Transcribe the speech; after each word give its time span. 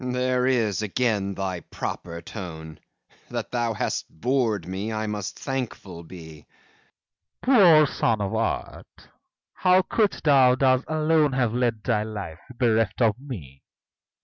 FAUST 0.01 0.13
There 0.13 0.47
is, 0.47 0.81
again, 0.81 1.35
thy 1.35 1.59
proper 1.59 2.23
tone! 2.23 2.79
That 3.29 3.51
thou 3.51 3.73
hast 3.75 4.07
bored 4.09 4.67
me, 4.67 4.91
I 4.91 5.05
must 5.05 5.37
thankful 5.37 6.01
be! 6.01 6.47
MEPHISTOPHELES 7.45 7.45
Poor 7.45 7.85
Son 7.85 8.19
of 8.19 8.33
Earth, 8.33 9.07
how 9.53 9.83
couldst 9.83 10.23
thou 10.23 10.55
thus 10.55 10.81
alone 10.87 11.33
Have 11.33 11.53
led 11.53 11.83
thy 11.83 12.01
life, 12.01 12.39
bereft 12.57 12.99
of 12.99 13.13
me? 13.19 13.61